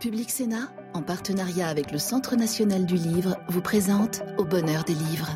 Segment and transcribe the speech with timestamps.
[0.00, 4.92] Public Sénat, en partenariat avec le Centre national du livre, vous présente Au bonheur des
[4.92, 5.30] livres.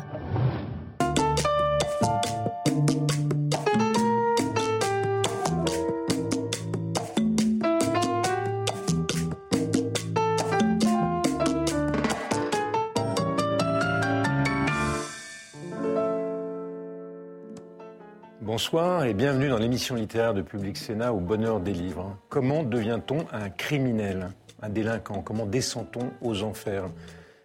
[18.41, 22.15] Bonsoir et bienvenue dans l'émission littéraire de Public Sénat au bonheur des livres.
[22.29, 24.29] Comment devient-on un criminel,
[24.61, 25.21] un délinquant.
[25.21, 26.85] Comment descend-on aux enfers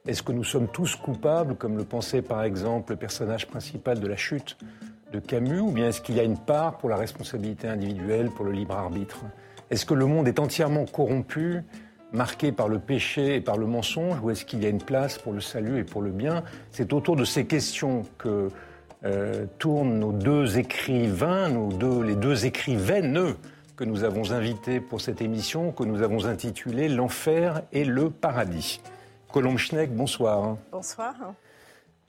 [0.06, 4.06] Est-ce que nous sommes tous coupables, comme le pensait par exemple le personnage principal de
[4.06, 4.56] La Chute
[5.12, 8.44] de Camus, ou bien est-ce qu'il y a une part pour la responsabilité individuelle, pour
[8.44, 9.24] le libre arbitre
[9.70, 11.62] Est-ce que le monde est entièrement corrompu
[12.12, 15.18] marqué par le péché et par le mensonge, ou est-ce qu'il y a une place
[15.18, 18.48] pour le salut et pour le bien C'est autour de ces questions que
[19.04, 23.34] euh, tournent nos deux écrivains, nos deux, les deux écrivaines
[23.76, 28.80] que nous avons invités pour cette émission, que nous avons intitulée L'enfer et le paradis.
[29.30, 30.56] Colombe Schneck, bonsoir.
[30.72, 31.14] Bonsoir.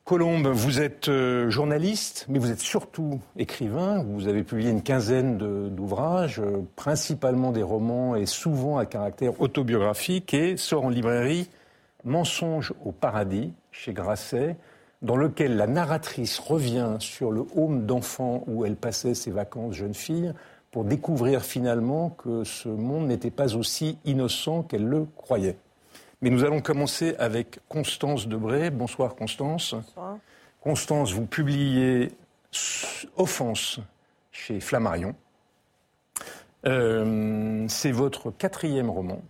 [0.05, 4.01] Colombe, vous êtes euh, journaliste, mais vous êtes surtout écrivain.
[4.01, 10.33] Vous avez publié une quinzaine d'ouvrages, euh, principalement des romans et souvent à caractère autobiographique,
[10.33, 11.49] et sort en librairie
[12.05, 14.55] Mensonge au paradis chez Grasset
[15.01, 19.93] dans lequel la narratrice revient sur le home d'enfant où elle passait ses vacances jeune
[19.93, 20.33] fille
[20.71, 25.57] pour découvrir finalement que ce monde n'était pas aussi innocent qu'elle le croyait.
[26.21, 28.69] Mais nous allons commencer avec Constance Debré.
[28.69, 29.75] Bonsoir Constance.
[29.75, 30.17] Bonsoir.
[30.61, 32.11] Constance, vous publiez
[33.15, 33.79] Offense
[34.31, 35.15] chez Flammarion.
[36.65, 39.21] Euh, c'est votre quatrième roman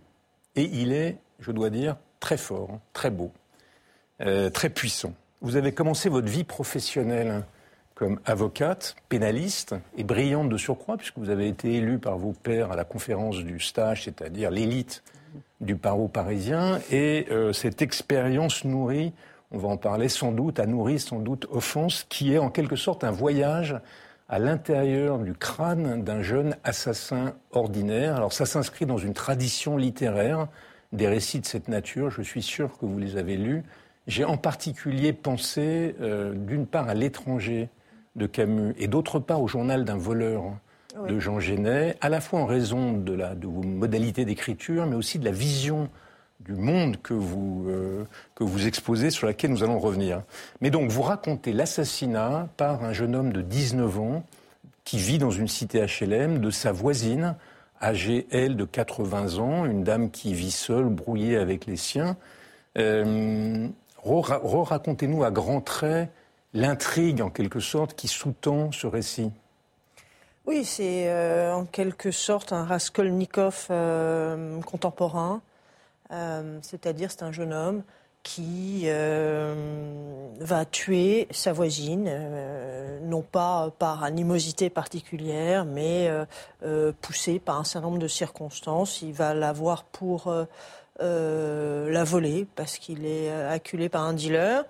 [0.56, 3.30] et il est, je dois dire, très fort, très beau,
[4.22, 5.12] euh, très puissant.
[5.40, 7.44] Vous avez commencé votre vie professionnelle
[7.98, 12.70] comme avocate, pénaliste et brillante de surcroît, puisque vous avez été élue par vos pairs
[12.70, 15.02] à la conférence du stage, c'est-à-dire l'élite
[15.60, 16.78] du barreau parisien.
[16.92, 19.12] Et euh, cette expérience nourrit,
[19.50, 22.76] on va en parler sans doute, a nourri sans doute Offense, qui est en quelque
[22.76, 23.74] sorte un voyage
[24.28, 28.14] à l'intérieur du crâne d'un jeune assassin ordinaire.
[28.14, 30.46] Alors ça s'inscrit dans une tradition littéraire
[30.92, 33.64] des récits de cette nature, je suis sûr que vous les avez lus,
[34.06, 37.68] j'ai en particulier pensé, euh, d'une part, à l'étranger
[38.18, 40.42] de Camus et d'autre part au journal d'un voleur
[41.06, 44.96] de Jean Genet, à la fois en raison de, la, de vos modalités d'écriture, mais
[44.96, 45.88] aussi de la vision
[46.40, 50.22] du monde que vous, euh, que vous exposez, sur laquelle nous allons revenir.
[50.60, 54.24] Mais donc, vous racontez l'assassinat par un jeune homme de 19 ans
[54.84, 57.36] qui vit dans une cité HLM de sa voisine,
[57.82, 62.16] âgée, elle, de 80 ans, une dame qui vit seule, brouillée avec les siens.
[62.76, 63.68] Euh,
[64.04, 66.10] Racontez-nous à grands traits
[66.58, 69.30] l'intrigue, en quelque sorte, qui sous-tend ce récit.
[70.46, 75.40] Oui, c'est euh, en quelque sorte un Raskolnikov euh, contemporain.
[76.10, 77.82] Euh, c'est-à-dire, c'est un jeune homme
[78.22, 78.86] qui
[80.40, 82.10] va tuer sa voisine,
[83.04, 86.10] non pas par animosité particulière, mais
[87.00, 89.00] poussé par un certain nombre de circonstances.
[89.00, 90.30] Il va l'avoir pour
[91.00, 94.66] la voler parce qu'il est acculé par un dealer.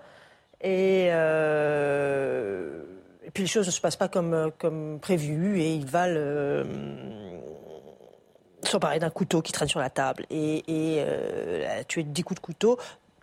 [0.61, 2.83] Et, euh,
[3.23, 6.65] et, puis les choses ne se passent pas comme, comme prévu et il va le,
[8.63, 11.05] s'emparer d'un couteau qui traîne sur la table et, et
[11.87, 12.77] tuer dix coups de couteau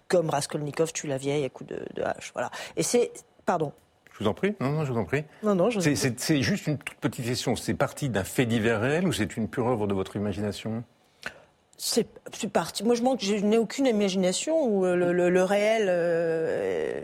[0.08, 2.30] comme Raskolnikov tue la vieille à coups de, de hache.
[2.32, 2.50] Voilà.
[2.76, 3.12] Et c'est.
[3.44, 3.72] Pardon.
[4.12, 4.54] Je vous en prie.
[4.60, 5.24] Non, non, je vous en prie.
[5.42, 7.54] Non, non, c'est juste une toute petite question.
[7.54, 10.84] C'est parti d'un fait divers réel ou c'est une pure œuvre de votre imagination?
[11.76, 12.06] C'est
[12.52, 12.84] parti.
[12.84, 15.86] Moi, je, manque, je n'ai aucune imagination où euh, le, réel.
[15.88, 17.00] Euh,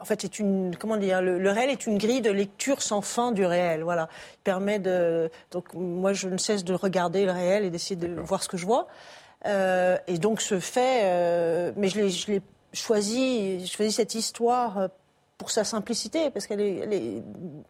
[0.00, 3.32] en fait, c'est une comment dire le, réel est une grille de lecture sans fin
[3.32, 3.82] du réel.
[3.82, 5.30] Voilà, il permet de.
[5.50, 8.56] Donc, moi, je ne cesse de regarder le réel et d'essayer de voir ce que
[8.56, 8.88] je vois.
[9.46, 12.00] Euh, et donc, ce fait, mais je
[12.32, 14.88] l'ai choisi, je choisi cette histoire
[15.38, 17.22] pour sa simplicité, parce qu'elle est,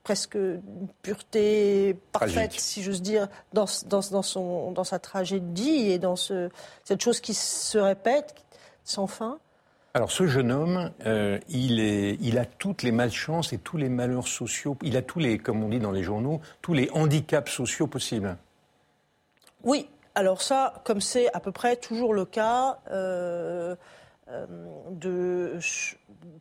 [0.02, 5.98] presque une pureté parfaite, si j'ose dire, dans, dans, dans, son, dans sa tragédie et
[5.98, 6.48] dans ce,
[6.84, 8.34] cette chose qui se répète
[8.84, 9.38] sans fin.
[9.92, 13.90] Alors ce jeune homme, euh, il, est, il a toutes les malchances et tous les
[13.90, 17.52] malheurs sociaux, il a tous les, comme on dit dans les journaux, tous les handicaps
[17.52, 18.36] sociaux possibles.
[19.62, 23.76] Oui, alors ça, comme c'est à peu près toujours le cas, euh,
[24.90, 25.58] de,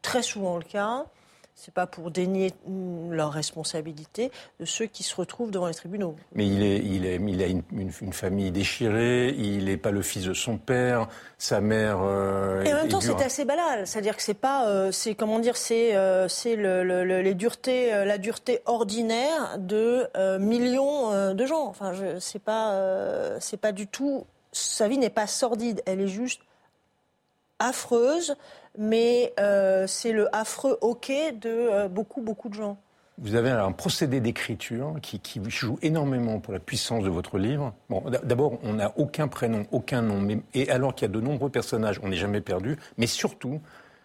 [0.01, 1.05] très souvent le cas,
[1.57, 2.53] c'est pas pour dénier
[3.09, 6.15] leur responsabilité de ceux qui se retrouvent devant les tribunaux.
[6.35, 10.25] Mais il, est, il, est, il a une, famille déchirée, il n'est pas le fils
[10.25, 11.07] de son père,
[11.39, 11.97] sa mère.
[12.03, 13.87] Euh, et en même temps, c'est assez banal.
[13.87, 18.19] C'est-à-dire que c'est pas, euh, c'est comment dire, c'est euh, c'est le, les duretés, la
[18.19, 20.07] dureté ordinaire de
[20.37, 21.65] millions de gens.
[21.65, 26.41] Enfin, c'est pas c'est pas du tout sa vie n'est pas sordide, elle est juste
[27.59, 28.35] affreuse,
[28.77, 32.77] mais euh, c'est le affreux hockey de euh, beaucoup, beaucoup de gens.
[33.19, 37.73] Vous avez un procédé d'écriture qui, joue énormément pour la puissance de votre livre.
[37.89, 41.19] Bon, d'abord, on n'a aucun prénom, aucun nom, mais, et alors qu'il y a de
[41.19, 42.77] nombreux personnages, on n'est jamais perdu.
[42.99, 43.59] Mais surtout,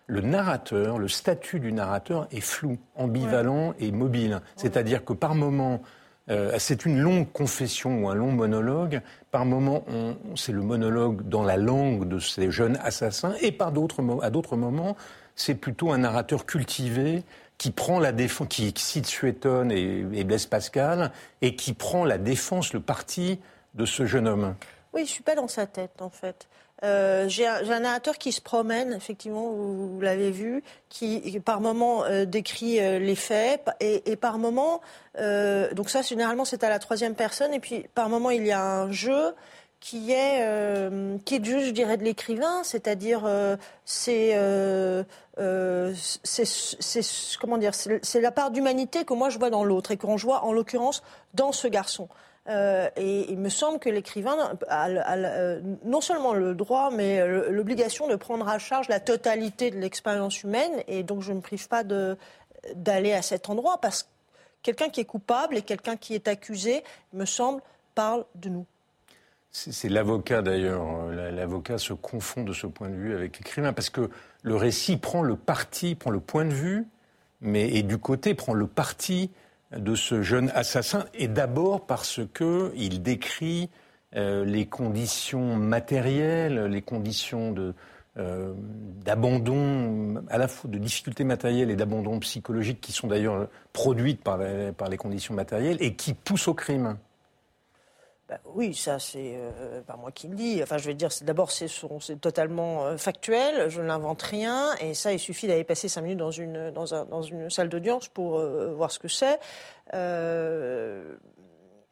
[0.07, 4.41] le narrateur, le statut du narrateur est flou, ambivalent et mobile.
[4.57, 5.83] C'est-à-dire que par moment,
[6.31, 9.01] euh, c'est une longue confession ou un long monologue.
[9.31, 9.85] Par moment,
[10.37, 14.97] c'est le monologue dans la langue de ces jeunes assassins, et par à d'autres moments,
[15.35, 17.25] c'est plutôt un narrateur cultivé
[17.59, 22.19] qui prend la défense, qui cite Suétone et, et Blaise Pascal, et qui prend la
[22.19, 23.41] défense, le parti
[23.75, 24.55] de ce jeune homme.
[24.93, 26.49] Oui, je suis pas dans sa tête, en fait.
[26.83, 32.25] Euh, j'ai un, narrateur qui se promène, effectivement, vous, l'avez vu, qui par moment euh,
[32.25, 34.81] décrit euh, les faits et, par moment,
[35.17, 38.63] donc ça généralement c'est à la troisième personne, et puis par moment il y a
[38.63, 39.35] un jeu
[39.79, 40.41] qui est
[41.25, 43.29] qui est je dirais, de l'écrivain, c'est-à-dire
[43.85, 44.37] c'est
[46.25, 50.17] c'est comment dire, c'est la part d'humanité que moi je vois dans l'autre et qu'on
[50.17, 51.03] voit en l'occurrence
[51.35, 52.09] dans ce garçon.
[52.49, 58.09] Euh, et il me semble que l'écrivain a, euh, non seulement le droit, mais l'obligation
[58.09, 60.83] de prendre à charge la totalité de l'expérience humaine.
[60.89, 64.09] Et donc je ne prive pas d'aller à cet endroit parce que
[64.63, 67.63] quelqu'un qui est coupable et quelqu'un qui est accusé, me semble,
[67.95, 68.67] parle de nous.
[69.51, 71.11] C'est l'avocat d'ailleurs.
[71.11, 74.09] L'avocat se confond de ce point de vue avec l'écrivain parce que
[74.43, 76.87] le récit prend le parti, prend le point de vue,
[77.43, 79.31] mais et du côté prend le parti
[79.77, 83.71] de ce jeune assassin, et d'abord parce qu'il décrit
[84.15, 87.55] euh, les conditions matérielles, les conditions
[88.19, 88.53] euh,
[89.05, 94.39] d'abandon, à la fois de difficultés matérielles et d'abandon psychologique qui sont d'ailleurs produites par
[94.77, 96.99] par les conditions matérielles et qui poussent au crime.
[98.29, 100.63] Bah oui, ça c'est euh, pas moi qui le dis.
[100.63, 101.69] Enfin, je vais dire, d'abord c'est
[102.21, 103.69] totalement euh, factuel.
[103.69, 108.09] Je n'invente rien, et ça, il suffit d'aller passer cinq minutes dans une salle d'audience
[108.09, 109.39] pour euh, voir ce que c'est.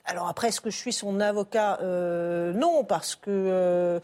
[0.07, 1.79] alors après, est-ce que je suis son avocat?
[1.83, 4.01] Non, parce que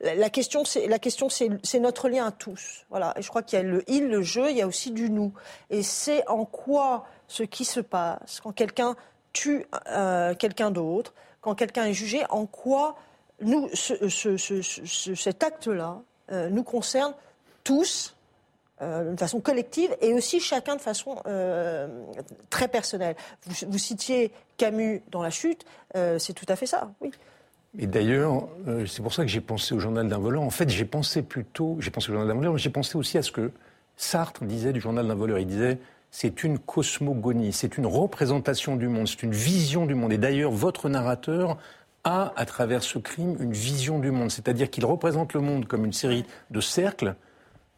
[0.00, 2.86] la question, c'est la question, c'est notre lien à tous.
[2.88, 4.90] Voilà, et je crois qu'il y a le il, le je, il y a aussi
[4.90, 5.32] du nous,
[5.68, 8.96] et c'est en quoi ce qui se passe quand quelqu'un
[9.32, 12.96] tue euh, quelqu'un d'autre, quand quelqu'un est jugé, en quoi
[13.40, 16.00] nous, cet acte-là
[16.30, 17.14] euh, nous concerne
[17.64, 18.14] tous
[18.82, 21.16] euh, d'une façon collective et aussi chacun de façon
[22.50, 23.16] très personnelle.
[23.46, 27.10] Vous, citiez Camus dans La Chute, c'est tout à fait ça, oui.
[27.78, 28.48] Et d'ailleurs,
[28.88, 30.42] c'est pour ça que j'ai pensé au journal d'un voleur.
[30.42, 33.16] En fait, j'ai pensé plutôt, j'ai pensé au journal d'un voleur, mais j'ai pensé aussi
[33.16, 33.52] à ce que
[33.96, 35.38] Sartre disait du journal d'un voleur.
[35.38, 35.78] Il disait
[36.10, 40.12] c'est une cosmogonie, c'est une représentation du monde, c'est une vision du monde.
[40.12, 41.56] Et d'ailleurs, votre narrateur
[42.04, 44.30] a, à travers ce crime, une vision du monde.
[44.30, 47.14] C'est-à-dire qu'il représente le monde comme une série de cercles.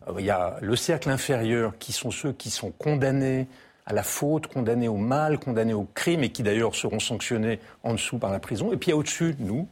[0.09, 3.49] Euh, il y a le cercle inférieur, qui sont ceux qui sont condamnés
[3.85, 7.93] à la faute, condamnés au mal, condamnés au crime, et qui d'ailleurs seront sanctionnés en
[7.93, 8.73] dessous par la prison.
[8.73, 9.69] Et puis il y a au-dessus, nous,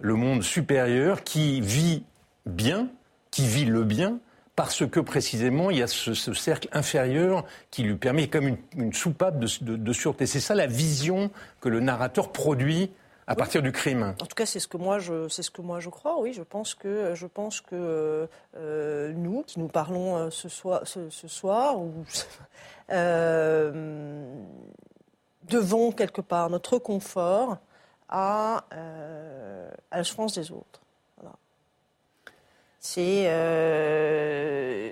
[0.00, 2.02] le monde supérieur, qui vit
[2.46, 2.88] bien,
[3.30, 4.18] qui vit le bien,
[4.56, 9.38] parce que précisément il y a ce, cercle inférieur qui lui permet comme une, soupape
[9.38, 10.26] de, sûreté.
[10.26, 12.90] C'est ça la vision que le narrateur produit
[13.26, 14.14] à partir du crime.
[14.20, 16.20] En tout cas, c'est ce que moi je, c'est ce que moi je crois.
[16.20, 20.82] Oui, je pense que je pense que euh, nous, qui nous parlons euh, ce soir,
[20.84, 21.76] ce, soir,
[22.90, 24.34] euh,
[25.44, 27.58] devons quelque part notre confort
[28.08, 28.64] à,
[29.90, 30.81] à la souffrance des autres
[32.82, 34.90] c'est euh,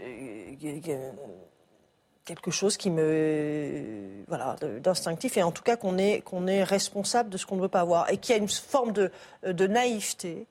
[2.24, 7.30] quelque chose qui me voilà d'instinctif et en tout cas qu'on est qu'on est responsable
[7.30, 9.10] de ce qu'on ne veut pas voir et qui a une forme de,
[9.42, 10.46] naïveté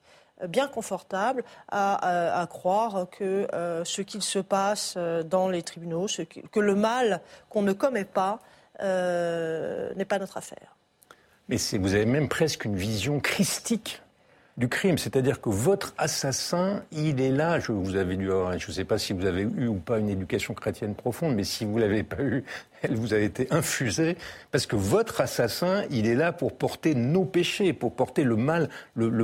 [0.49, 6.07] bien confortable à, croire que euh, ce qu'il se passe dans les tribunaux,
[6.51, 8.39] que, le mal qu'on ne commet pas
[8.81, 10.75] euh, n'est pas notre affaire.
[11.47, 14.01] Mais vous avez même presque une vision christique
[14.59, 14.97] du crime.
[14.97, 17.59] C'est-à-dire que votre assassin, il est là.
[17.59, 20.09] Je, vous avez dû je ne sais pas si vous avez eu ou pas une
[20.09, 22.43] éducation chrétienne profonde, mais si vous l'avez pas eu,
[22.83, 24.17] elle vous a été infusée.
[24.51, 28.69] Parce que votre assassin, il est là pour porter nos péchés, pour porter le mal.
[28.95, 29.23] Le, le,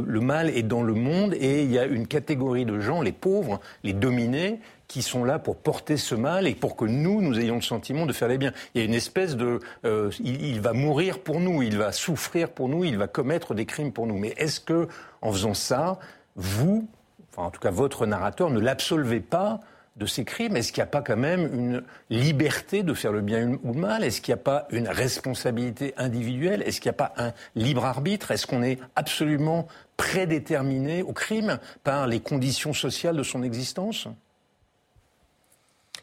[0.00, 3.12] le mal est dans le monde et il y a une catégorie de gens, les
[3.12, 4.60] pauvres, les dominés,
[4.90, 8.06] qui sont là pour porter ce mal et pour que nous, nous ayons le sentiment
[8.06, 8.52] de faire les biens.
[8.74, 9.60] Il y a une espèce de...
[9.84, 13.66] Euh, il, va mourir pour nous, il va souffrir pour nous, il va commettre des
[13.66, 14.18] crimes pour nous.
[14.18, 14.88] Mais est-ce que,
[15.22, 16.00] en faisant ça,
[16.34, 16.88] vous,
[17.30, 19.60] enfin en tout cas votre narrateur, ne l'absolvez pas
[19.94, 20.56] de ces crimes?
[20.56, 23.78] Est-ce qu'il n'y a pas quand même une liberté de faire le bien ou le
[23.78, 24.02] mal?
[24.02, 26.62] Est-ce qu'il n'y a pas une responsabilité individuelle?
[26.66, 28.32] Est-ce qu'il n'y a pas un libre arbitre?
[28.32, 34.08] Est-ce qu'on est absolument prédéterminé au crime par les conditions sociales de son existence?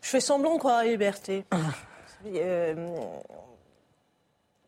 [0.07, 1.43] Je fais semblant de croire à la liberté.
[2.25, 2.73] Euh,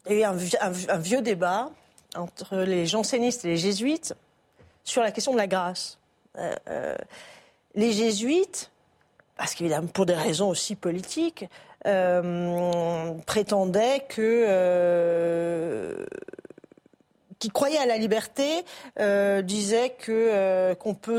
[0.09, 1.71] il y a eu un, vieux débat
[2.13, 4.15] entre les jansénistes et les jésuites
[4.83, 5.97] sur la question de la grâce.
[6.37, 6.95] Euh, euh,
[7.73, 8.69] les jésuites,
[9.37, 11.45] parce qu'évidemment pour des raisons aussi politiques,
[11.87, 16.05] euh, prétendaient que
[17.39, 18.65] qui croyaient à la liberté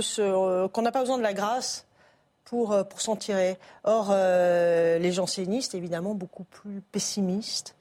[0.02, 1.86] se qu'on n'a pas besoin de la grâce
[2.50, 3.57] pour pour s'en tirer.
[3.85, 7.76] Or les jansénistes évidemment beaucoup plus pessimistes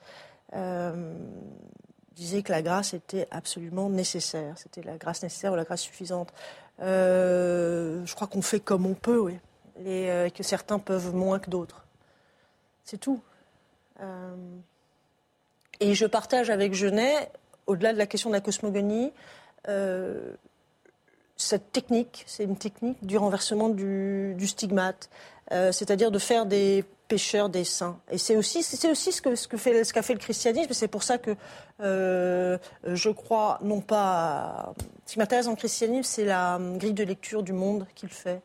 [2.19, 4.57] disaient que la grâce était absolument nécessaire.
[4.57, 6.31] C'était la grâce nécessaire ou la grâce suffisante.
[6.81, 9.39] Euh, je crois qu'on fait comme on peut, oui.
[9.85, 11.85] Et euh, que certains peuvent moins que d'autres.
[12.83, 13.21] C'est tout.
[14.01, 14.35] Euh,
[15.79, 17.31] et je partage avec Genet,
[17.67, 19.13] au-delà de la question de la cosmogonie,
[21.41, 25.09] cette technique, c'est une technique du renversement du, stigmate,
[25.49, 27.97] c'est-à-dire de faire des pécheurs des saints.
[28.11, 30.73] Et c'est aussi, c'est aussi ce, que, ce, fait, qu'a fait le christianisme.
[30.73, 31.35] C'est pour ça que
[31.79, 34.73] je crois, non pas
[35.09, 38.41] ce qui m'intéresse le christianisme, c'est la grille de lecture du monde qu'il fait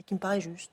[0.00, 0.72] et qui me paraît juste.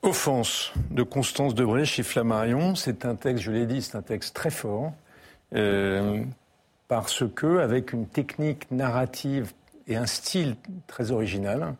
[0.00, 4.34] Offense de Constance Debré chez Flammarion, c'est un texte, je l'ai dit, c'est un texte
[4.34, 4.92] très fort,
[5.54, 6.22] euh,
[6.88, 9.52] parce que avec une technique narrative
[9.86, 11.74] et un style très original,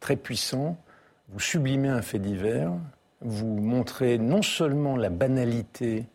[0.00, 0.76] très puissant,
[1.28, 2.72] vous sublimez un fait divers,
[3.20, 6.06] vous montrez non seulement la banalité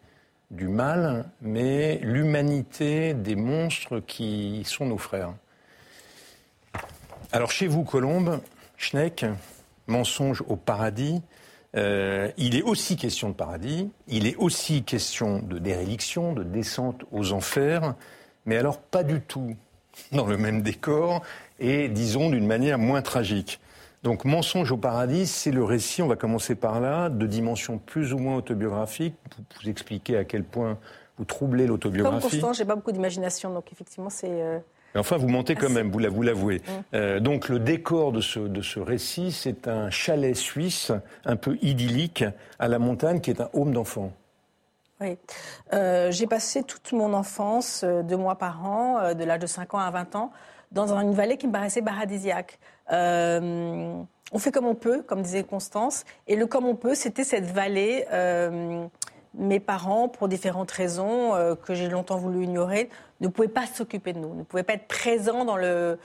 [0.52, 5.34] du mal, mais l'humanité des monstres qui sont nos frères.
[7.32, 8.40] Alors chez vous, Colombe,
[8.78, 9.26] Schneck,
[9.88, 11.22] mensonge au paradis,
[11.76, 17.04] euh, il est aussi question de paradis, il est aussi question de déréliction, de descente
[17.12, 17.96] aux enfers,
[18.46, 19.56] mais alors pas du tout
[20.12, 21.22] dans le même décor
[21.60, 23.60] et disons d'une manière moins tragique.
[24.04, 28.14] Donc Mensonge au paradis, c'est le récit, on va commencer par là, de dimension plus
[28.14, 29.16] ou moins autobiographique.
[29.38, 30.78] Vous, vous expliquez à quel point
[31.18, 32.22] vous troublez l'autobiographie.
[32.22, 34.30] Comme Constant, j'ai pas beaucoup d'imagination, donc effectivement c'est...
[34.30, 34.60] Euh,
[34.96, 36.58] enfin, vous mentez quand même, vous l'avouez.
[36.58, 36.72] Mm.
[36.96, 40.92] Euh, donc le décor de ce, de ce récit, c'est un chalet suisse
[41.24, 42.26] un peu idyllique
[42.60, 44.12] à la montagne qui est un home d'enfant.
[45.02, 45.18] Oui.
[45.74, 49.80] Euh, j'ai passé toute mon enfance, deux mois par an, de l'âge de 5 ans
[49.80, 50.32] à 20 ans,
[50.72, 52.60] dans une vallée qui me paraissait paradisiaque.
[52.92, 56.06] Euh, on fait comme on peut, comme disait Constance.
[56.28, 58.06] Et le comme on peut, c'était cette vallée.
[58.12, 58.86] Euh,
[59.36, 62.90] mes parents, pour différentes raisons euh, que j'ai longtemps voulu ignorer,
[63.22, 65.98] ne pouvaient pas s'occuper de nous, ne pouvaient pas être présents dans le,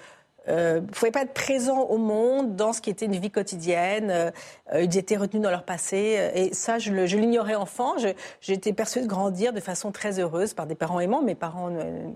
[0.49, 4.11] euh, pouvaient pas être présents au monde dans ce qui était une vie quotidienne.
[4.11, 4.31] Euh,
[4.81, 6.31] ils étaient retenus dans leur passé.
[6.35, 7.95] Et ça, je, l'ignorais enfant.
[8.41, 11.23] J'étais persuadée de grandir de façon très heureuse par des parents aimants.
[11.23, 11.71] Mes parents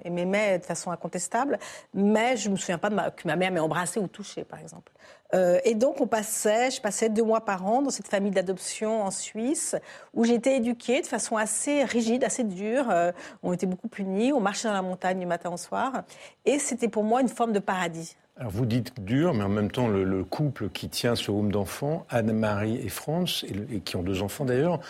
[0.04, 1.58] m'aimaient de façon incontestable.
[1.94, 4.92] Mais je me souviens pas de que ma mère m'ait embrassée ou touchée, par exemple.
[5.34, 9.02] Euh, et donc, on passait, je passais deux mois par an dans cette famille d'adoption
[9.02, 9.76] en Suisse,
[10.14, 12.90] où j'étais éduquée de façon assez rigide, assez dure.
[12.90, 13.12] Euh,
[13.42, 16.02] on était beaucoup punis, on marchait dans la montagne du matin au soir.
[16.44, 18.16] Et c'était pour moi une forme de paradis.
[18.36, 22.06] Alors vous dites dur, mais en même temps, le, couple qui tient ce home d'enfants,
[22.08, 24.80] Anne-Marie et France, et, qui ont deux enfants d'ailleurs,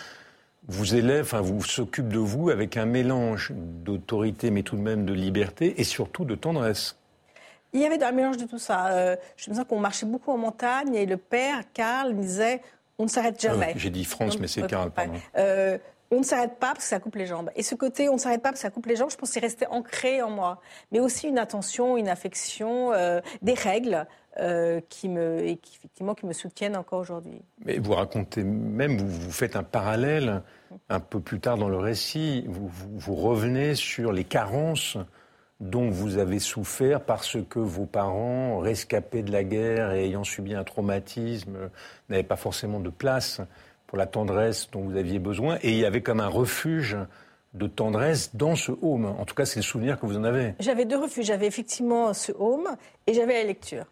[0.67, 5.05] vous élève, enfin, vous s'occupe de vous avec un mélange d'autorité, mais tout de même
[5.05, 6.97] de liberté, et surtout de tendresse.
[7.73, 8.87] Il y avait un mélange de tout ça.
[8.87, 12.61] Euh, je me souviens qu'on marchait beaucoup en montagne, et le père, Karl, disait
[12.99, 13.73] on ne s'arrête ah jamais.
[13.75, 15.13] J'ai dit France, mais c'est Karl, pardon.
[15.37, 15.77] Euh,
[16.11, 17.49] on ne s'arrête pas parce que ça coupe les jambes.
[17.55, 19.29] Et ce côté on ne s'arrête pas parce que ça coupe les jambes, je pense
[19.29, 20.61] que c'est resté ancré en moi.
[20.91, 24.05] Mais aussi une attention, une affection, euh, des règles.
[24.39, 27.39] Euh, qui me et qui, effectivement qui me soutiennent encore aujourd'hui.
[27.63, 30.41] Mais vous racontez même, vous, vous, faites un parallèle
[30.89, 32.43] un peu plus tard dans le récit.
[32.47, 34.97] Vous, vous, revenez sur les carences
[35.63, 40.53] dont vous avez souffert parce que vos parents, rescapés de la guerre et ayant subi
[40.53, 41.69] un traumatisme,
[42.09, 43.41] n'avaient pas forcément de place
[43.87, 45.57] pour la tendresse dont vous aviez besoin.
[45.61, 46.97] Et il y avait comme un refuge
[47.53, 49.05] de tendresse dans ce home.
[49.05, 50.55] En tout cas, c'est le souvenir que vous en avez.
[50.59, 51.27] J'avais deux refuges.
[51.27, 52.67] J'avais effectivement ce home
[53.07, 53.85] et j'avais la lecture.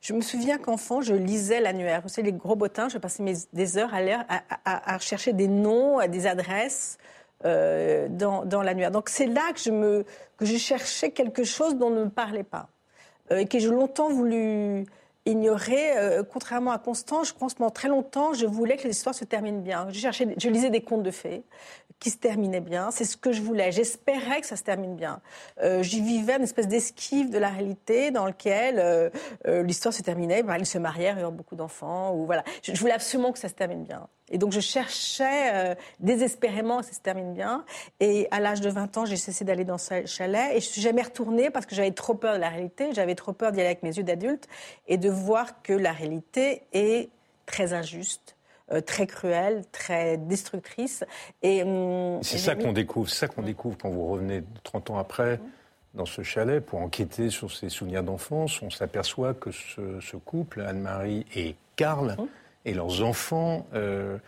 [0.00, 2.00] Je me souviens qu'enfant, je lisais l'annuaire.
[2.02, 6.26] Vous savez, les gros bottins, je passais des heures à, à, chercher des noms, des
[6.26, 6.98] adresses
[7.44, 8.90] euh, dans, dans l'annuaire.
[8.90, 10.04] Donc c'est là que je, me,
[10.38, 12.68] que cherchais quelque chose dont on ne me parlait pas.
[13.30, 14.86] Euh, et que j'ai longtemps voulu
[15.26, 19.24] ignorer, euh, contrairement à Constance, je pense pendant très longtemps, je voulais que l'histoire se
[19.24, 19.88] termine bien.
[19.90, 21.42] Je, cherchais, je lisais des contes de fées
[21.98, 22.90] qui se terminait bien.
[22.90, 23.72] C'est ce que je voulais.
[23.72, 25.20] J'espérais que ça se termine bien.
[25.62, 29.08] Euh, J'y vivais une espèce d'esquive de la réalité dans lequel euh,
[29.46, 30.42] euh, l'histoire se terminait.
[30.42, 32.14] Ben, ils se marièrent, ils ont beaucoup d'enfants.
[32.14, 32.44] Voilà.
[32.62, 34.08] Je, je, voulais absolument que ça se termine bien.
[34.28, 37.64] Et donc je cherchais désespérément que ça se termine bien.
[38.00, 40.50] Et à l'âge de 20 ans, j'ai cessé d'aller dans ce chalet.
[40.52, 42.92] Et je suis jamais retournée parce que j'avais trop peur de la réalité.
[42.92, 44.48] J'avais trop peur d'y aller avec mes yeux d'adulte
[44.88, 47.08] et de voir que la réalité est
[47.46, 48.35] très injuste
[48.84, 51.04] très cruelle, très destructrice.
[51.42, 55.40] Et hum, c'est ça qu'on découvre, ça qu'on découvre quand vous revenez 30 ans après.
[55.94, 61.24] Dans ce chalet, pour enquêter sur ses souvenirs d'enfance, on s'aperçoit que ce, couple, Anne-Marie
[61.34, 62.28] et Karl, hum.
[62.66, 64.18] et leurs enfants, euh,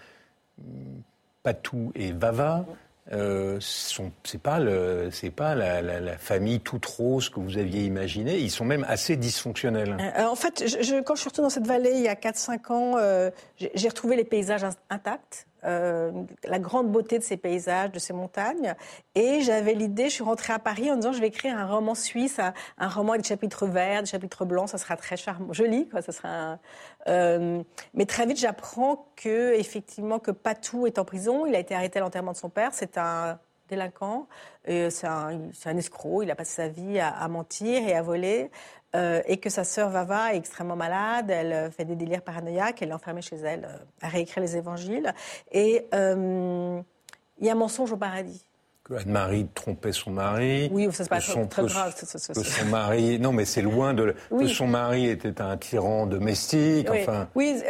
[1.42, 2.64] Patou et Vava,
[3.12, 7.85] euh, c'est pas le, c'est pas la, la, la, famille toute rose que vous aviez
[7.85, 8.38] imaginé.
[8.38, 9.97] Ils sont même assez dysfonctionnels.
[9.99, 12.73] Euh, en fait, je, quand je suis retournée dans cette vallée il y a 4-5
[12.73, 15.48] ans, euh, j'ai retrouvé les paysages intacts.
[15.65, 16.12] Euh,
[16.45, 18.75] la grande beauté de ces paysages, de ces montagnes.
[19.15, 21.95] Et j'avais l'idée, je suis rentrée à Paris en disant je vais écrire un roman
[21.95, 25.88] suisse, un, roman avec des chapitres verts, des chapitres blancs, ça sera très charmant, joli,
[25.88, 26.03] quoi.
[26.03, 26.59] Ça sera.
[27.09, 27.62] Euh,
[27.95, 31.47] mais très vite, j'apprends que effectivement que Patou est en prison.
[31.47, 32.71] Il a été arrêté à l'enterrement de son père.
[32.73, 34.28] C'est un délinquant,
[34.66, 36.22] c'est un, escroc.
[36.22, 38.50] Il a passé sa vie à, à mentir et à voler.
[38.96, 42.80] Euh, et que sa sœur Vava est extrêmement malade, elle euh, fait des délires paranoïaques,
[42.80, 45.12] elle est enfermée chez elle euh, à réécrire les évangiles.
[45.52, 48.48] Et il y a un mensonge au paradis.
[48.88, 50.71] Que Anne-Marie trompait son mari.
[50.73, 51.95] Oui, ça se passe très, très grave.
[51.95, 54.14] Que son mari, non, mais c'est loin de.
[54.30, 56.88] Que son mari était un tyran domestique.
[56.90, 57.28] Oui, enfin.
[57.35, 57.62] oui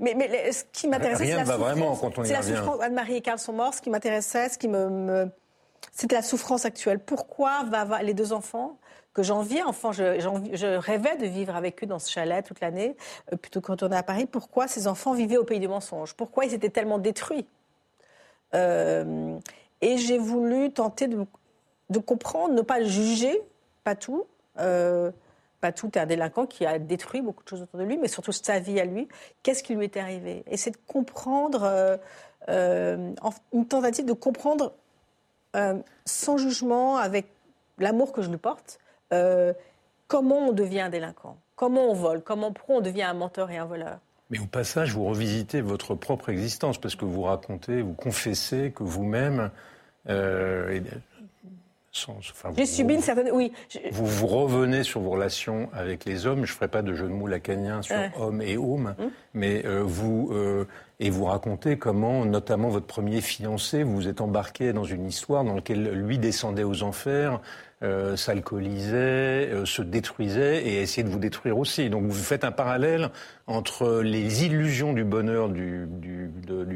[0.00, 2.62] mais, mais, ce qui m'intéressait, rien ne va vraiment quand on y revient.
[2.82, 3.74] Anne-Marie et Karl sont morts.
[3.74, 5.30] Ce qui m'intéressait, ce qui me, me...
[5.92, 6.98] c'était la souffrance actuelle.
[6.98, 7.64] Pourquoi
[8.02, 8.78] les deux enfants
[9.16, 9.62] que j'enviais.
[9.62, 10.20] Enfin, je,
[10.52, 12.96] je, rêvais de vivre avec eux dans ce chalet toute l'année,
[13.32, 14.26] euh, plutôt que retourner à Paris.
[14.26, 16.12] Pourquoi ces enfants vivaient au pays du mensonge?
[16.12, 17.46] Pourquoi ils étaient tellement détruits?
[18.54, 19.38] Euh,
[19.80, 23.40] Et j'ai voulu tenter de, comprendre, ne pas juger,
[23.84, 24.26] pas tout.
[24.58, 25.10] Euh,
[25.60, 28.08] pas tout est un délinquant qui a détruit beaucoup de choses autour de lui, mais
[28.08, 29.08] surtout sa vie à lui.
[29.42, 30.44] Qu'est-ce qui lui est arrivé?
[30.46, 31.98] Et c'est de comprendre,
[32.48, 34.74] une tentative de comprendre
[36.04, 37.26] sans jugement, avec
[37.78, 38.78] l'amour que je lui porte,
[39.12, 39.52] euh,
[40.08, 41.36] comment on devient un délinquant?
[41.54, 42.22] Comment on vole?
[42.22, 43.98] Comment on devient un menteur et un voleur?
[44.30, 48.82] Mais au passage, vous revisitez votre propre existence parce que vous racontez, vous confessez que
[48.82, 49.50] vous-même,
[50.08, 50.80] euh,
[52.54, 53.30] j'ai subi une certaine.
[53.32, 53.52] Oui.
[53.90, 56.44] Vous, vous revenez sur vos relations avec les hommes.
[56.44, 59.10] Je ne ferai pas de jeu de mots lacanien sur homme et homme, hum.
[59.32, 60.30] mais euh, vous.
[61.00, 65.42] et vous racontez comment, notamment votre premier fiancé, vous vous êtes embarqué dans une histoire
[65.42, 67.40] dans laquelle lui descendait aux enfers,
[67.86, 71.88] euh, s'alcoolisait, euh, se détruisait et essayait de vous détruire aussi.
[71.88, 73.10] Donc vous faites un parallèle
[73.46, 75.88] entre les illusions du bonheur du,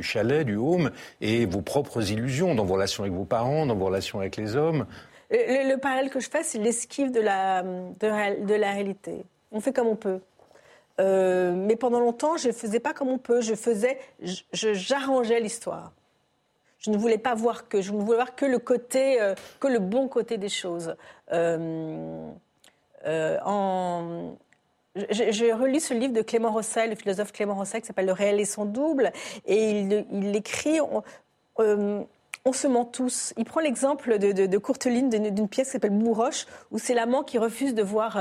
[0.03, 3.87] chalet, du home, et vos propres illusions dans vos relations avec vos parents, dans vos
[3.87, 4.87] relations avec les hommes.
[5.31, 9.25] Le, parallèle que je fais, c'est l'esquive de la, de, de, la réalité.
[9.53, 10.20] On fait comme on peut.
[11.01, 13.40] Euh, mais pendant longtemps, je ne faisais pas comme on peut.
[13.40, 13.99] Je faisais,
[14.53, 15.92] j'arrangeais l'histoire.
[16.81, 19.69] Je ne voulais pas voir que, je ne voulais voir que le côté, euh, que
[19.69, 20.97] le bon côté des choses.
[21.31, 22.31] Euh,
[23.07, 24.31] euh,
[25.11, 28.40] j'ai relu ce livre de Clément Rosset, le philosophe Clément Rosset, qui s'appelle Le réel
[28.40, 29.12] et son double,
[29.47, 30.81] et il, écrit.
[30.81, 33.35] On, se ment tous.
[33.37, 37.23] Il prend l'exemple de, de, de Courteline d'une pièce qui s'appelle Bourroche, où c'est l'amant
[37.23, 38.19] qui refuse de voir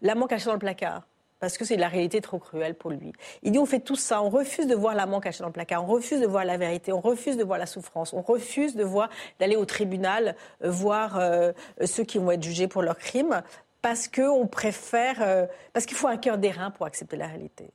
[0.00, 1.07] l'amant caché dans le placard
[1.40, 3.12] parce que c'est la réalité trop cruelle pour lui.
[3.42, 5.84] Il dit on fait tout ça, on refuse de voir l'amant caché dans le placard,
[5.84, 8.84] on refuse de voir la vérité, on refuse de voir la souffrance, on refuse de
[8.84, 11.52] voir d'aller au tribunal euh, voir euh,
[11.84, 13.42] ceux qui vont être jugés pour leurs crimes
[13.82, 17.70] parce qu'on préfère euh, parce qu'il faut un cœur d'airain pour accepter la réalité.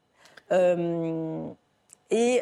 [2.11, 2.41] et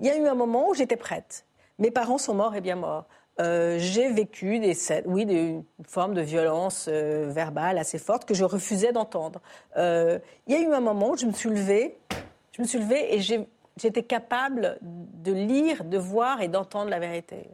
[0.00, 1.44] il y a eu un moment où j'étais prête.
[1.78, 3.06] Mes parents sont morts et bien morts.
[3.40, 8.44] Euh, j'ai vécu des oui, des, formes de violence euh, verbale assez forte que je
[8.44, 9.40] refusais d'entendre.
[9.76, 13.14] Euh, il y a eu un moment où je me suis je me suis levée
[13.14, 17.48] et j'étais capable de lire, de voir et d'entendre la vérité.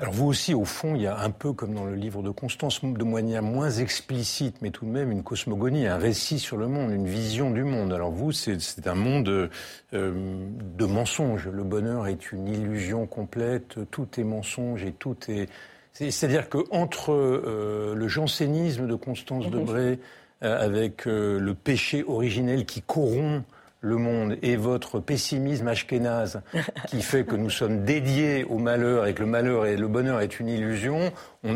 [0.00, 2.30] Alors vous aussi, au fond, il y a un peu comme dans le livre de
[2.30, 6.68] Constance, de manière moins explicite, mais tout de même une cosmogonie, un récit sur le
[6.68, 7.92] monde, une vision du monde.
[7.92, 9.48] Alors vous, c'est un monde euh,
[9.92, 11.48] de mensonges.
[11.48, 15.48] Le bonheur est une illusion complète, tout est mensonge et tout est...
[15.92, 19.50] C'est-à-dire que entre euh, le jansénisme de Constance mhm.
[19.50, 19.98] Debré,
[20.44, 23.44] euh, avec le péché originel qui corrompt
[23.80, 26.42] le Monde et votre pessimisme ashkénaze
[26.88, 30.20] qui fait que nous sommes dédiés au malheur et que le malheur et le bonheur
[30.20, 31.12] est une illusion,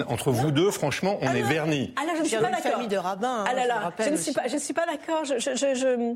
[0.06, 1.92] entre vous deux, franchement, on est vernis.
[1.96, 2.72] Ah là, je ne suis pas d'accord.
[2.72, 3.44] famille de rabbins.
[3.46, 5.24] Ah là là, je, ne suis pas, je suis pas d'accord.
[5.24, 6.06] Je je,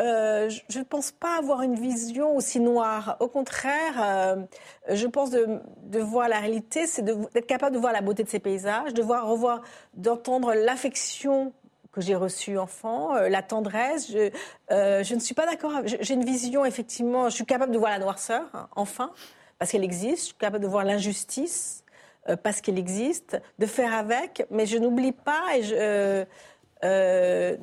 [0.00, 3.16] euh, je, ne pense pas avoir une vision aussi noire.
[3.20, 4.36] Au contraire, euh,
[4.88, 8.28] je pense de, de, voir la réalité, c'est d'être capable de voir la beauté de
[8.28, 9.62] ces paysages, de voir, revoir,
[9.94, 11.52] d'entendre l'affection
[11.96, 14.12] que j'ai reçu enfant, euh, la tendresse.
[14.12, 14.30] Je,
[14.70, 15.72] euh, je, ne suis pas d'accord.
[15.84, 19.12] J'ai une vision, effectivement, je suis capable de voir la noirceur, hein, enfin,
[19.58, 20.18] parce qu'elle existe.
[20.18, 21.84] Je suis capable de voir l'injustice,
[22.28, 26.24] euh, parce qu'elle existe, de faire avec, mais je n'oublie pas et je.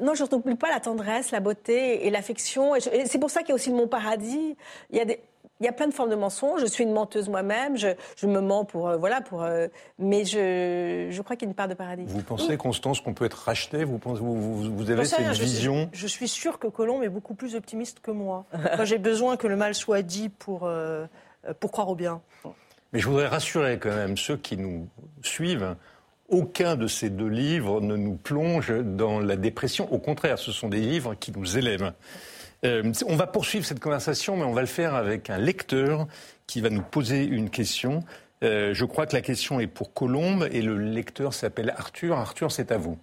[0.02, 2.76] non, je n'oublie pas la tendresse, la beauté et l'affection.
[2.76, 4.58] Et, c'est pour ça qu'il y a aussi Mon Paradis.
[4.90, 5.22] Il y a des,
[5.64, 6.60] il y a plein de formes de mensonges.
[6.60, 7.78] Je suis une menteuse moi-même.
[7.78, 9.44] Je, me mens pour euh, voilà pour.
[9.44, 12.04] Euh, mais je, je crois qu'il y a une part de paradis.
[12.06, 13.86] Vous pensez, Constance, qu'on peut être racheté?
[13.86, 15.90] Vous, pensez, vous, vous, avez cette vision?
[15.94, 18.46] je, suis sûre que Colombe est beaucoup plus optimiste que moi.
[18.76, 21.06] moi J'ai besoin que le mal soit dit pour euh,
[21.62, 22.22] pour croire au bien.
[22.92, 24.90] Mais je voudrais rassurer quand même ceux qui nous
[25.22, 25.76] suivent.
[26.28, 29.92] Aucun de ces deux livres ne nous plonge dans la dépression.
[29.94, 31.94] Au contraire, ce sont des livres qui nous élèvent.
[32.66, 36.08] Euh, on va poursuivre cette conversation, mais on va le faire avec un lecteur
[36.48, 38.04] qui va nous poser une question.
[38.42, 42.18] Euh, je crois que la question est pour Colombe et le lecteur s'appelle Arthur.
[42.18, 42.98] Arthur, c'est à vous.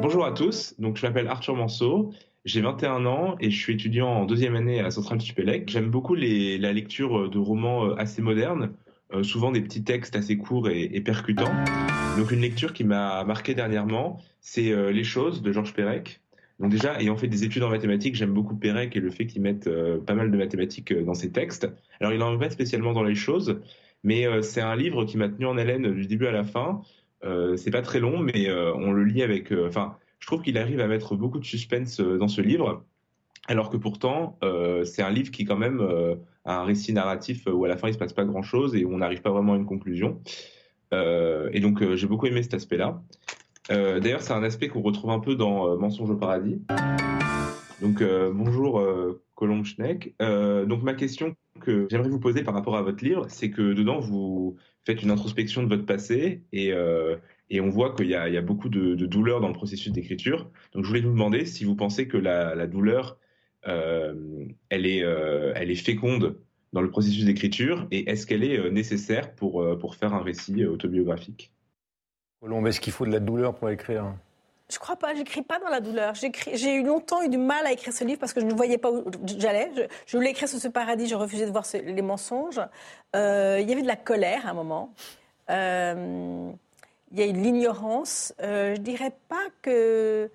[0.00, 2.12] Bonjour à tous, donc je m'appelle Arthur Manceau,
[2.46, 5.68] j'ai 21 ans et je suis étudiant en deuxième année à Centrale Supélec.
[5.68, 8.72] J'aime beaucoup la lecture de romans euh, assez modernes
[9.12, 11.52] euh, souvent des petits textes assez courts et, percutants.
[12.16, 16.20] Donc une lecture qui m'a marqué dernièrement, c'est euh, Les choses de Georges Perec.
[16.58, 19.42] Donc déjà, ayant fait des études en mathématiques, j'aime beaucoup Perec et le fait qu'il
[19.42, 21.68] mette euh, pas mal de mathématiques dans ses textes.
[22.00, 23.60] Alors il en met spécialement dans les choses,
[24.02, 26.82] mais c'est un livre qui m'a tenu en haleine du début à la fin.
[27.56, 29.50] c'est pas très long, mais on le lit avec.
[29.50, 32.84] Enfin, je trouve qu'il arrive à mettre beaucoup de suspense dans ce livre,
[33.48, 34.38] alors que pourtant
[34.84, 35.80] c'est un livre qui quand même
[36.46, 38.98] un récit narratif où à la fin il se passe pas grand chose et on
[38.98, 40.20] n'arrive pas vraiment à une conclusion.
[40.94, 43.02] Euh, et donc euh, j'ai beaucoup aimé cet aspect-là.
[43.72, 46.62] Euh, d'ailleurs, c'est un aspect qu'on retrouve un peu dans Mensonge au paradis.
[47.82, 48.82] Donc bonjour
[49.34, 50.14] Colombe Schneck.
[50.18, 54.00] donc ma question que j'aimerais vous poser par rapport à votre livre, c'est que dedans
[54.00, 56.72] vous faites une introspection de votre passé et,
[57.50, 60.48] et on voit qu'il y, y, a beaucoup de, douleur dans le processus d'écriture.
[60.72, 63.18] Donc je voulais vous demander si vous pensez que la, douleur
[63.66, 66.36] elle, est, euh, elle est féconde
[66.72, 70.64] dans le processus d'écriture et est-ce qu'elle est euh, nécessaire pour, pour faire un récit
[70.64, 71.52] autobiographique?
[72.40, 74.14] Colombe, est-ce qu'il faut de la douleur pour écrire?
[74.70, 76.14] Je crois pas, j'écris pas dans la douleur.
[76.14, 78.78] J'ai eu longtemps eu du mal à écrire ce livre parce que je ne voyais
[78.78, 79.04] pas où
[79.38, 79.70] j'allais.
[80.06, 82.60] Je, voulais écrire sur ce paradis, je refusais de voir les mensonges.
[83.14, 84.92] il y avait de la colère à un moment.
[85.48, 88.34] il y a eu de l'ignorance.
[88.40, 90.30] je dirais pas que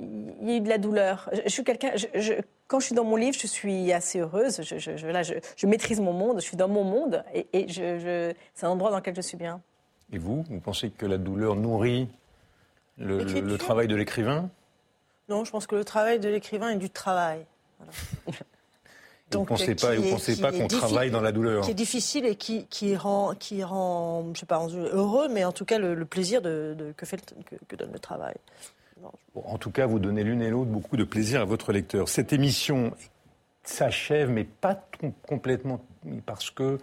[0.00, 1.30] il y a eu de la douleur.
[1.44, 1.92] Je, suis quelqu'un.
[2.66, 4.60] quand je suis dans mon livre, je suis assez heureuse.
[4.62, 6.40] Je, là, je, maîtrise mon monde.
[6.40, 7.66] Je suis dans mon monde et, et
[8.54, 9.60] c'est un endroit dans lequel je suis bien.
[10.12, 12.08] Et vous, vous pensez que la douleur nourrit
[12.98, 14.50] le, travail de l'écrivain?
[15.28, 17.46] Non, je pense que le travail de l'écrivain est du travail.
[18.26, 21.64] vous ne pensez pas, pensez pas qu'on travaille dans la douleur?
[21.64, 25.52] Qui est difficile et qui, qui rend, qui rend, je sais pas, heureux, mais en
[25.52, 27.34] tout cas le, plaisir de, que, fait,
[27.68, 28.34] que donne le travail
[29.34, 32.08] en tout cas, vous donnez l'une et l'autre beaucoup de plaisir à votre lecteur.
[32.08, 32.92] Cette émission
[33.62, 34.88] s'achève, mais pas
[35.26, 35.80] complètement,
[36.26, 36.78] parce que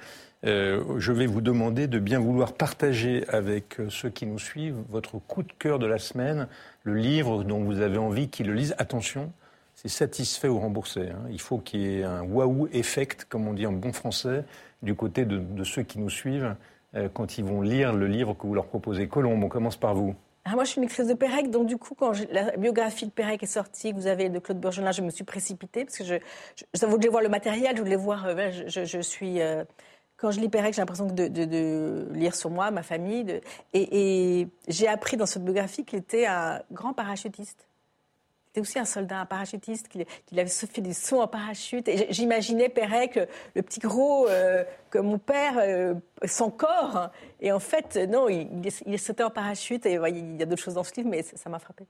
[0.45, 4.82] euh, je vais vous demander de bien vouloir partager avec euh, ceux qui nous suivent
[4.89, 6.47] votre coup de cœur de la semaine,
[6.84, 8.76] le livre dont vous avez envie qu'ils le lisent.
[8.80, 9.32] Attention,
[9.76, 11.10] c'est satisfait ou remboursé.
[11.10, 11.28] Hein.
[11.30, 14.43] Il faut qu'il y ait un waouh effect, comme on dit en bon français,
[14.82, 16.56] du côté de, ceux qui nous suivent
[16.95, 19.08] euh, quand ils vont lire le livre que vous leur proposez.
[19.08, 20.15] Colombe, on commence par vous.
[20.44, 23.44] Ah, moi, je suis lectrice de Pérec, donc du coup, quand la biographie de Pérec
[23.44, 26.16] est sortie, que vous avez de Claude Bourgeon, je me suis précipitée parce que je,
[26.74, 28.26] je, voulais voir le matériel, je voulais voir.
[28.26, 29.40] Euh, je, suis.
[29.40, 29.64] Euh,
[30.18, 33.40] quand je lis Pérec, j'ai l'impression de, lire sur moi, ma famille.
[33.74, 37.68] Et j'ai appris dans cette biographie qu'il était un grand parachutiste.
[38.52, 40.06] C'était aussi un soldat, un parachutiste, qu'il
[40.38, 41.88] avait fait des sauts en parachute.
[41.88, 43.18] Et j'imaginais Pérec,
[43.56, 45.94] le, petit gros, euh, que mon père, euh,
[46.26, 47.12] son corps.
[47.40, 48.50] Et en fait, non, il,
[48.86, 49.86] il, sautait en parachute.
[49.86, 51.86] Et il y a d'autres choses dans ce livre, mais ça m'a frappé.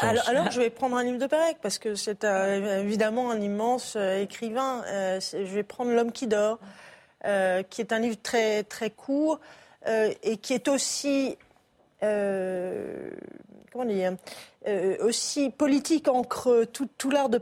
[0.00, 3.40] Alors, alors, je vais prendre un livre de Pérec, parce que c'est euh, évidemment un
[3.40, 4.84] immense écrivain.
[4.86, 6.60] je vais prendre L'homme qui dort,
[7.24, 9.40] qui est un livre très, très court
[9.88, 11.36] et qui est aussi
[13.72, 14.16] comment dire,
[14.68, 16.66] euh, aussi politique en creux.
[16.66, 17.40] Tout, tout l'art de,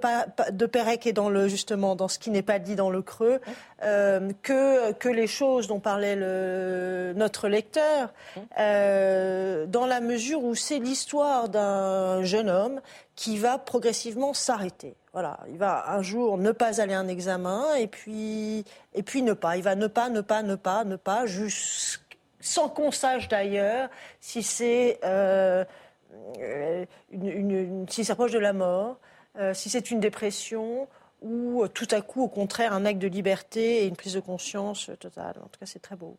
[0.52, 3.40] de Pérec est dans le justement dans ce qui n'est pas dit dans le creux,
[3.82, 8.12] euh, que que les choses dont parlait le, notre lecteur,
[8.60, 12.80] euh, dans la mesure où c'est l'histoire d'un jeune homme
[13.16, 14.94] qui va progressivement s'arrêter.
[15.12, 19.22] Voilà, il va un jour ne pas aller à un examen et puis et puis
[19.22, 19.56] ne pas.
[19.56, 22.00] Il va ne pas, ne pas, ne pas, ne pas, juste
[22.40, 23.88] sans qu'on sache d'ailleurs
[24.20, 25.64] si c'est euh,
[26.40, 28.98] euh, une, si s'approche de la mort,
[29.38, 30.88] euh, si c'est une dépression
[31.20, 34.20] ou euh, tout à coup, au contraire, un acte de liberté et une prise de
[34.20, 35.36] conscience totale.
[35.38, 36.16] En tout cas, c'est très beau.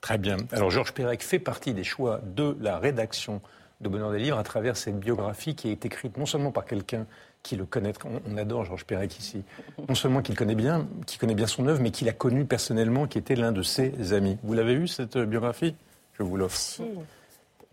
[0.00, 0.36] Très bien.
[0.52, 3.40] Alors, Georges Perec fait partie des choix de la rédaction
[3.80, 7.06] de Bonheur des Livres à travers cette biographie qui est écrite non seulement par quelqu'un
[7.42, 7.92] qui le connaît,
[8.26, 9.44] on, adore Georges Perec ici,
[9.88, 13.06] non seulement qu'il connaît bien, qui connaît bien son œuvre, mais qu'il a connu personnellement,
[13.06, 14.38] qui était l'un de ses amis.
[14.42, 15.76] Vous l'avez vu, cette biographie?
[16.14, 16.82] Je vous l'offre.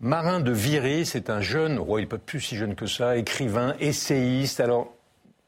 [0.00, 3.74] Marin de Viry, c'est un jeune, oh, il pas plus si jeune que ça, écrivain,
[3.80, 4.92] essayiste, alors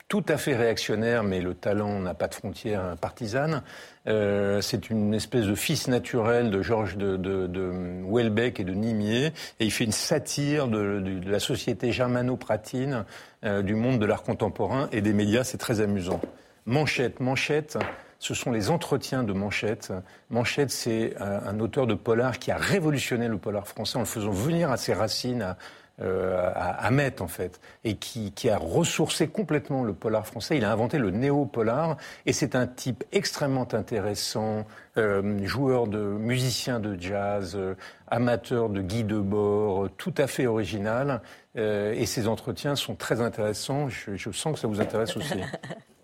[0.09, 3.63] tout à fait réactionnaire, mais le talent n'a pas de frontières partisanes.
[4.07, 9.27] Euh, c'est une espèce de fils naturel de Georges de, de, et de Nimier,
[9.61, 13.05] et il fait une satire de, la société germano-pratine,
[13.45, 16.23] euh, du monde de l'art contemporain et des médias, c'est très amusant.
[16.65, 17.77] Manchette, Manchette,
[18.19, 19.93] ce sont les entretiens de Manchette.
[20.31, 24.31] Manchette, c'est un, auteur de polar qui a révolutionné le polar français en le faisant
[24.31, 25.57] venir à ses racines, à,
[26.01, 30.57] euh, à, Met, en fait, et qui, a ressourcé complètement le polar français.
[30.57, 34.65] Il a inventé le néo-polar, et c'est un type extrêmement intéressant,
[34.97, 37.75] euh, joueur de musicien de jazz, euh,
[38.07, 41.21] amateur de Guy Debord, tout à fait original,
[41.57, 43.89] et ses entretiens sont très intéressants.
[43.89, 45.41] Je, je sens que ça vous intéresse aussi.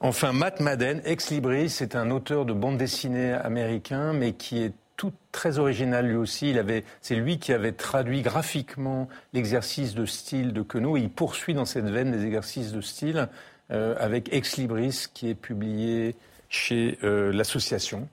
[0.00, 4.72] Enfin, Matt Madden, ex libris, c'est un auteur de bande dessinée américain, mais qui est
[4.96, 6.54] tout très original lui aussi.
[7.00, 10.96] C'est lui qui avait traduit graphiquement l'exercice de style de Queneau.
[10.96, 13.28] Il poursuit dans cette veine des exercices de style
[13.72, 16.14] euh, avec Ex Libris, qui est publié
[16.48, 18.08] chez euh, l'association.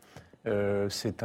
[0.47, 1.23] Euh, c'est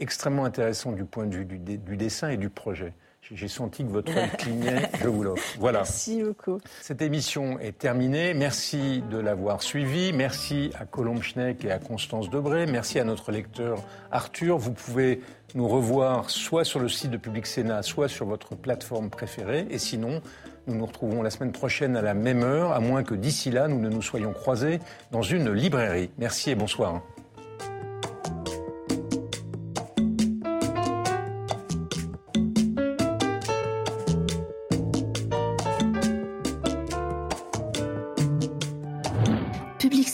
[0.00, 2.94] extrêmement intéressant du point de vue du dessin et du projet.
[3.32, 5.56] J'ai senti que votre œil clignait, je vous l'offre.
[5.58, 5.80] Voilà.
[5.80, 6.60] Merci beaucoup.
[6.80, 8.32] Cette émission est terminée.
[8.32, 10.12] Merci de l'avoir suivie.
[10.12, 12.66] Merci à Colombe Schneck et à Constance Debré.
[12.66, 14.56] Merci à notre lecteur Arthur.
[14.56, 15.20] Vous pouvez
[15.54, 19.66] nous revoir soit sur le site de Public Sénat, soit sur votre plateforme préférée.
[19.70, 20.22] Et sinon,
[20.66, 23.68] nous nous retrouvons la semaine prochaine à la même heure, à moins que d'ici là,
[23.68, 26.10] nous ne nous soyons croisés dans une librairie.
[26.18, 27.02] Merci et bonsoir.